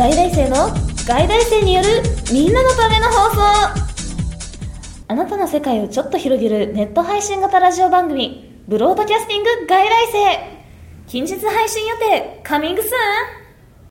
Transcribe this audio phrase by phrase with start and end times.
[0.00, 0.68] 外来生の
[1.04, 1.88] 外大生による
[2.32, 3.42] みんなのための放送。
[5.08, 11.06] あなたの世界をちょっと広げるネット配信型ラジオ番組ブロードキャスティング外来生。
[11.06, 12.92] 近日配信予定カミングスーン。